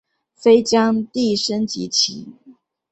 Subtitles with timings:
[0.33, 2.29] 飞将的升级棋。